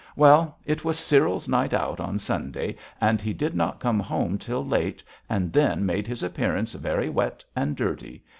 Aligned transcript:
Well, 0.15 0.57
it 0.65 0.83
was 0.83 0.97
Cyril's 0.97 1.47
night 1.47 1.75
out 1.75 1.99
on 1.99 2.17
Sunday, 2.17 2.75
and 2.99 3.21
he 3.21 3.33
did 3.33 3.53
not 3.53 3.79
come 3.79 3.99
home 3.99 4.39
till 4.39 4.65
late, 4.65 5.03
and 5.29 5.53
then 5.53 5.85
made 5.85 6.07
his 6.07 6.23
appearance 6.23 6.73
very 6.73 7.07
wet 7.07 7.45
and 7.55 7.75
dirty. 7.77 8.23